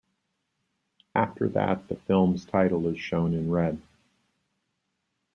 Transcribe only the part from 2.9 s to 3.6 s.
shown in